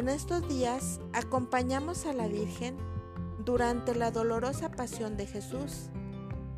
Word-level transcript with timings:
En 0.00 0.08
estos 0.08 0.48
días 0.48 0.98
acompañamos 1.12 2.06
a 2.06 2.14
la 2.14 2.26
Virgen 2.26 2.74
durante 3.44 3.94
la 3.94 4.10
dolorosa 4.10 4.70
pasión 4.70 5.18
de 5.18 5.26
Jesús, 5.26 5.90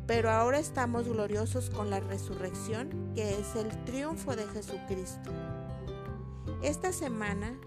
pero 0.07 0.31
ahora 0.31 0.59
estamos 0.59 1.09
gloriosos 1.09 1.69
con 1.69 1.89
la 1.89 1.99
resurrección, 1.99 3.11
que 3.13 3.37
es 3.37 3.57
el 3.57 3.83
triunfo 3.83 4.37
de 4.37 4.47
Jesucristo. 4.47 5.29
Esta 6.61 6.93
semana 6.93 7.59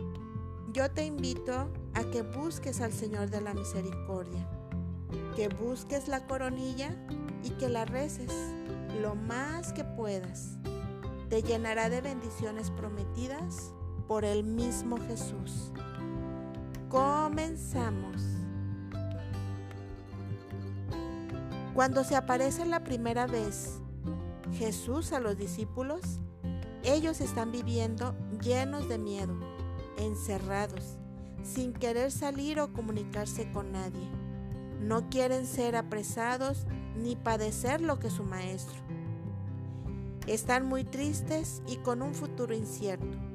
yo 0.72 0.90
te 0.90 1.04
invito 1.04 1.68
a 1.92 2.04
que 2.10 2.22
busques 2.22 2.80
al 2.80 2.94
Señor 2.94 3.28
de 3.28 3.42
la 3.42 3.52
Misericordia, 3.52 4.48
que 5.36 5.48
busques 5.48 6.08
la 6.08 6.26
coronilla 6.26 6.96
y 7.42 7.50
que 7.50 7.68
la 7.68 7.84
reces 7.84 8.32
lo 9.02 9.14
más 9.14 9.74
que 9.74 9.84
puedas. 9.84 10.56
Te 11.28 11.42
llenará 11.42 11.90
de 11.90 12.00
bendiciones 12.00 12.70
prometidas 12.70 13.74
por 14.06 14.24
el 14.24 14.44
mismo 14.44 14.98
Jesús. 14.98 15.72
Comenzamos. 16.88 18.22
Cuando 21.74 22.04
se 22.04 22.16
aparece 22.16 22.64
la 22.64 22.84
primera 22.84 23.26
vez 23.26 23.80
Jesús 24.52 25.12
a 25.12 25.20
los 25.20 25.36
discípulos, 25.36 26.20
ellos 26.84 27.20
están 27.20 27.52
viviendo 27.52 28.14
llenos 28.42 28.88
de 28.88 28.98
miedo, 28.98 29.34
encerrados, 29.98 30.98
sin 31.42 31.72
querer 31.72 32.10
salir 32.10 32.60
o 32.60 32.72
comunicarse 32.72 33.50
con 33.52 33.72
nadie. 33.72 34.08
No 34.80 35.08
quieren 35.10 35.46
ser 35.46 35.74
apresados 35.76 36.66
ni 36.96 37.16
padecer 37.16 37.80
lo 37.80 37.98
que 37.98 38.08
su 38.08 38.22
maestro. 38.22 38.76
Están 40.26 40.66
muy 40.66 40.84
tristes 40.84 41.62
y 41.66 41.76
con 41.76 42.02
un 42.02 42.14
futuro 42.14 42.54
incierto. 42.54 43.25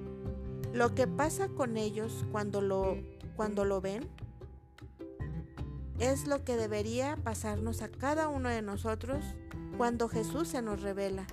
Lo 0.73 0.95
que 0.95 1.05
pasa 1.05 1.49
con 1.49 1.77
ellos 1.77 2.25
cuando 2.31 2.61
lo, 2.61 2.97
cuando 3.35 3.65
lo 3.65 3.81
ven 3.81 4.07
es 5.99 6.27
lo 6.27 6.43
que 6.43 6.55
debería 6.55 7.17
pasarnos 7.17 7.81
a 7.81 7.89
cada 7.89 8.27
uno 8.27 8.49
de 8.49 8.61
nosotros 8.61 9.23
cuando 9.77 10.07
Jesús 10.07 10.47
se 10.47 10.61
nos 10.61 10.81
revela, 10.81 11.27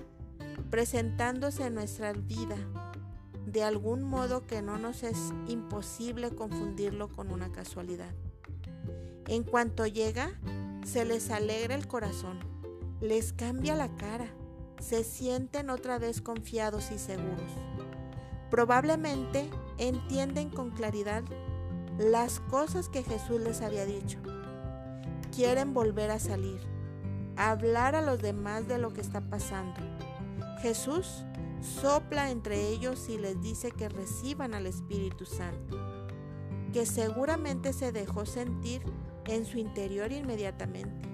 presentándose 0.69 1.65
en 1.65 1.75
nuestra 1.75 2.13
vida, 2.13 2.57
de 3.45 3.63
algún 3.63 4.03
modo 4.03 4.45
que 4.45 4.61
no 4.61 4.77
nos 4.77 5.03
es 5.03 5.33
imposible 5.47 6.31
confundirlo 6.31 7.07
con 7.07 7.31
una 7.31 7.51
casualidad. 7.51 8.13
En 9.27 9.43
cuanto 9.43 9.87
llega, 9.87 10.31
se 10.85 11.05
les 11.05 11.31
alegra 11.31 11.75
el 11.75 11.87
corazón, 11.87 12.39
les 13.01 13.33
cambia 13.33 13.75
la 13.75 13.95
cara, 13.95 14.27
se 14.79 15.03
sienten 15.03 15.69
otra 15.69 15.97
vez 15.97 16.21
confiados 16.21 16.91
y 16.91 16.99
seguros. 16.99 17.68
Probablemente 18.49 19.49
entienden 19.77 20.49
con 20.49 20.71
claridad 20.71 21.23
las 21.97 22.39
cosas 22.39 22.89
que 22.89 23.03
Jesús 23.03 23.41
les 23.41 23.61
había 23.61 23.85
dicho. 23.85 24.19
Quieren 25.35 25.73
volver 25.73 26.11
a 26.11 26.19
salir, 26.19 26.59
hablar 27.35 27.95
a 27.95 28.01
los 28.01 28.21
demás 28.21 28.67
de 28.67 28.77
lo 28.77 28.91
que 28.91 29.01
está 29.01 29.21
pasando. 29.21 29.79
Jesús 30.61 31.23
sopla 31.61 32.31
entre 32.31 32.69
ellos 32.69 33.09
y 33.09 33.17
les 33.17 33.41
dice 33.41 33.71
que 33.71 33.89
reciban 33.89 34.53
al 34.53 34.65
Espíritu 34.65 35.25
Santo, 35.25 35.77
que 36.73 36.85
seguramente 36.85 37.73
se 37.73 37.91
dejó 37.91 38.25
sentir 38.25 38.81
en 39.25 39.45
su 39.45 39.57
interior 39.57 40.11
inmediatamente. 40.11 41.07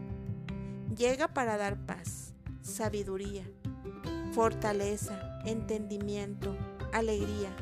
Llega 0.95 1.27
para 1.33 1.57
dar 1.57 1.85
paz, 1.85 2.33
sabiduría, 2.61 3.43
fortaleza, 4.33 5.41
entendimiento, 5.45 6.55
alegría. 6.91 7.55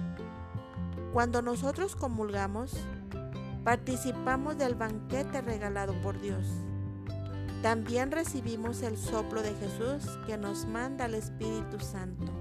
Cuando 1.13 1.41
nosotros 1.41 1.95
comulgamos, 1.95 2.73
participamos 3.63 4.57
del 4.57 4.75
banquete 4.75 5.41
regalado 5.41 5.93
por 6.01 6.19
Dios. 6.19 6.45
También 7.61 8.11
recibimos 8.11 8.81
el 8.81 8.97
soplo 8.97 9.41
de 9.41 9.53
Jesús 9.53 10.17
que 10.27 10.37
nos 10.37 10.65
manda 10.65 11.05
el 11.05 11.13
Espíritu 11.13 11.79
Santo. 11.79 12.31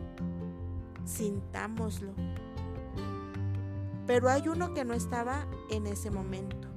Sintámoslo. 1.04 2.14
Pero 4.06 4.28
hay 4.28 4.48
uno 4.48 4.74
que 4.74 4.84
no 4.84 4.94
estaba 4.94 5.46
en 5.70 5.86
ese 5.86 6.10
momento. 6.10 6.68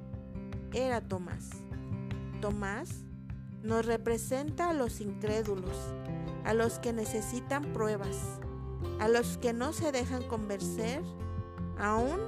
Era 0.74 1.02
Tomás. 1.02 1.50
Tomás 2.42 3.06
nos 3.64 3.86
representa 3.86 4.70
a 4.70 4.74
los 4.74 5.02
incrédulos, 5.02 5.76
a 6.44 6.54
los 6.54 6.78
que 6.78 6.94
necesitan 6.94 7.74
pruebas, 7.74 8.40
a 9.00 9.08
los 9.08 9.38
que 9.38 9.54
no 9.54 9.74
se 9.74 9.92
dejan 9.92 10.24
convencer, 10.24 11.02
aún 11.78 12.20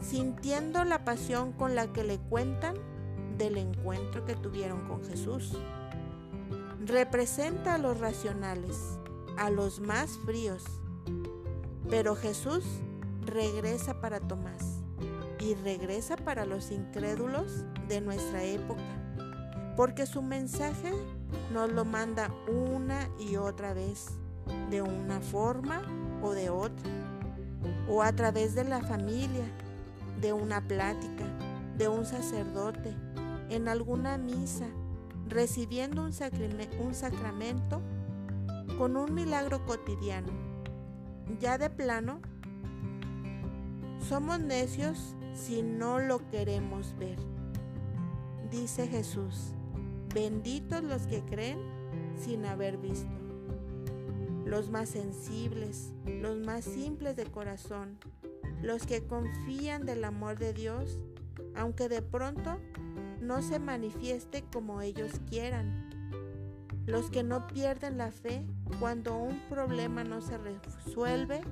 sintiendo 0.00 0.84
la 0.84 1.04
pasión 1.04 1.52
con 1.52 1.74
la 1.74 1.92
que 1.92 2.04
le 2.04 2.18
cuentan 2.18 2.76
del 3.36 3.56
encuentro 3.56 4.24
que 4.24 4.34
tuvieron 4.34 4.86
con 4.88 5.04
Jesús. 5.04 5.56
Representa 6.84 7.74
a 7.74 7.78
los 7.78 7.98
racionales, 7.98 8.98
a 9.36 9.50
los 9.50 9.80
más 9.80 10.18
fríos, 10.24 10.64
pero 11.88 12.16
Jesús 12.16 12.64
regresa 13.24 14.00
para 14.00 14.20
Tomás 14.20 14.82
y 15.40 15.54
regresa 15.54 16.16
para 16.16 16.44
los 16.44 16.70
incrédulos 16.70 17.64
de 17.88 18.00
nuestra 18.00 18.42
época, 18.42 18.82
porque 19.76 20.06
su 20.06 20.22
mensaje 20.22 20.92
nos 21.52 21.70
lo 21.72 21.84
manda 21.84 22.30
una 22.48 23.08
y 23.18 23.36
otra 23.36 23.74
vez, 23.74 24.08
de 24.70 24.82
una 24.82 25.20
forma 25.20 25.82
o 26.22 26.32
de 26.32 26.50
otra, 26.50 26.90
o 27.88 28.02
a 28.02 28.12
través 28.12 28.54
de 28.54 28.64
la 28.64 28.80
familia, 28.80 29.44
de 30.20 30.32
una 30.32 30.66
plática, 30.66 31.24
de 31.76 31.88
un 31.88 32.04
sacerdote, 32.04 32.94
en 33.48 33.68
alguna 33.68 34.18
misa, 34.18 34.66
recibiendo 35.28 36.02
un, 36.02 36.12
un 36.80 36.94
sacramento 36.94 37.80
con 38.76 38.96
un 38.96 39.14
milagro 39.14 39.64
cotidiano. 39.64 40.32
Ya 41.40 41.58
de 41.58 41.70
plano, 41.70 42.20
somos 44.08 44.40
necios 44.40 45.14
si 45.34 45.62
no 45.62 45.98
lo 45.98 46.26
queremos 46.30 46.94
ver. 46.98 47.18
Dice 48.50 48.88
Jesús, 48.88 49.52
benditos 50.14 50.82
los 50.82 51.02
que 51.02 51.22
creen 51.22 51.58
sin 52.16 52.46
haber 52.46 52.78
visto 52.78 53.27
los 54.48 54.70
más 54.70 54.88
sensibles, 54.88 55.92
los 56.06 56.38
más 56.38 56.64
simples 56.64 57.16
de 57.16 57.26
corazón, 57.26 57.98
los 58.62 58.86
que 58.86 59.06
confían 59.06 59.84
del 59.84 60.02
amor 60.04 60.38
de 60.38 60.54
Dios, 60.54 60.98
aunque 61.54 61.90
de 61.90 62.00
pronto 62.00 62.58
no 63.20 63.42
se 63.42 63.58
manifieste 63.58 64.42
como 64.50 64.80
ellos 64.80 65.12
quieran, 65.28 65.90
los 66.86 67.10
que 67.10 67.22
no 67.22 67.46
pierden 67.46 67.98
la 67.98 68.10
fe 68.10 68.42
cuando 68.80 69.18
un 69.18 69.38
problema 69.50 70.02
no 70.02 70.22
se 70.22 70.38
resuelve 70.38 71.42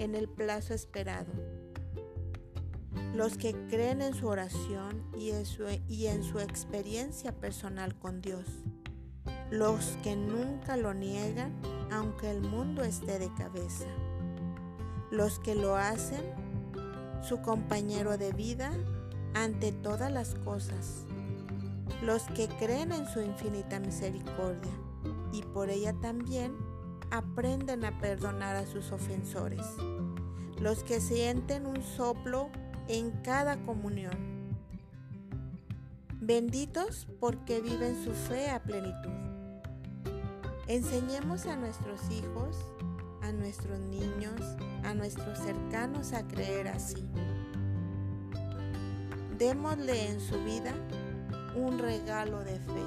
en 0.00 0.16
el 0.16 0.28
plazo 0.28 0.74
esperado, 0.74 1.32
los 3.14 3.38
que 3.38 3.52
creen 3.68 4.02
en 4.02 4.14
su 4.14 4.26
oración 4.26 5.04
y 5.16 5.30
en 5.30 6.24
su, 6.24 6.40
experiencia 6.40 7.38
personal 7.38 7.96
con 7.96 8.20
Dios, 8.20 8.46
los 9.52 9.96
que 10.02 10.16
nunca 10.16 10.76
lo 10.76 10.92
niegan 10.92 11.52
aunque 11.92 12.30
el 12.30 12.40
mundo 12.40 12.82
esté 12.82 13.18
de 13.18 13.32
cabeza. 13.34 13.86
Los 15.10 15.38
que 15.38 15.54
lo 15.54 15.76
hacen, 15.76 16.22
su 17.22 17.40
compañero 17.42 18.16
de 18.16 18.32
vida 18.32 18.72
ante 19.34 19.72
todas 19.72 20.10
las 20.10 20.34
cosas. 20.36 21.04
Los 22.02 22.22
que 22.24 22.48
creen 22.48 22.92
en 22.92 23.06
su 23.06 23.20
infinita 23.20 23.78
misericordia 23.78 24.72
y 25.32 25.42
por 25.42 25.70
ella 25.70 25.92
también 26.00 26.56
aprenden 27.10 27.84
a 27.84 27.98
perdonar 27.98 28.56
a 28.56 28.66
sus 28.66 28.90
ofensores. 28.90 29.66
Los 30.58 30.82
que 30.82 31.00
sienten 31.00 31.66
un 31.66 31.82
soplo 31.82 32.48
en 32.88 33.10
cada 33.22 33.62
comunión. 33.64 34.32
Benditos 36.20 37.06
porque 37.20 37.60
viven 37.60 38.02
su 38.02 38.12
fe 38.12 38.50
a 38.50 38.62
plenitud. 38.62 39.21
Enseñemos 40.72 41.44
a 41.44 41.54
nuestros 41.54 42.00
hijos, 42.10 42.56
a 43.20 43.30
nuestros 43.30 43.78
niños, 43.78 44.40
a 44.84 44.94
nuestros 44.94 45.38
cercanos 45.38 46.14
a 46.14 46.26
creer 46.26 46.68
así. 46.68 47.06
Démosle 49.36 50.12
en 50.12 50.18
su 50.18 50.42
vida 50.44 50.72
un 51.54 51.78
regalo 51.78 52.42
de 52.42 52.58
fe. 52.58 52.86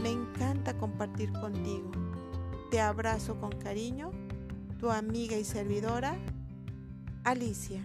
Me 0.00 0.10
encanta 0.10 0.78
compartir 0.78 1.32
contigo. 1.32 1.90
Te 2.70 2.80
abrazo 2.80 3.40
con 3.40 3.50
cariño, 3.58 4.12
tu 4.78 4.88
amiga 4.88 5.36
y 5.36 5.44
servidora, 5.44 6.16
Alicia. 7.24 7.82